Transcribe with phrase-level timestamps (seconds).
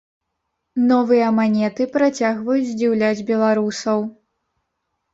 [0.91, 3.99] Новыя манеты працягваюць здзіўляць беларусаў.